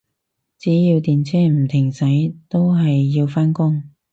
[0.57, 3.83] 只要電車唔停駛，都係要返工